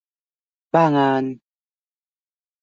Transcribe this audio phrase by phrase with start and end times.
[0.73, 1.23] บ้างาน?